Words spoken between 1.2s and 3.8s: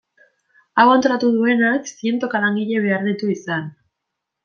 duenak zientoka langile behar ditu izan.